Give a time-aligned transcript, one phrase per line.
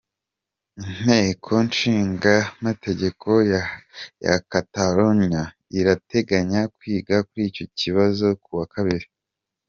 [0.83, 3.29] Inteko nshingamategeko
[4.27, 5.43] ya Catalonia
[5.79, 9.07] irateganya kwiga kuri icyo kibazo kuwa kabiri.